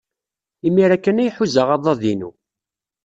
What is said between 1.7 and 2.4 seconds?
aḍad-inu.